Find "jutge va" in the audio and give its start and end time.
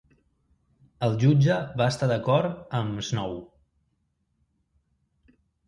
1.23-1.89